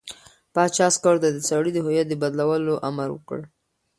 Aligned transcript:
پاچا 0.53 0.85
عسکرو 0.91 1.21
ته 1.23 1.29
د 1.31 1.39
سړي 1.49 1.71
د 1.73 1.77
هویت 1.85 2.07
د 2.09 2.13
بدلولو 2.23 2.73
امر 2.89 3.09
وکړ. 3.13 3.39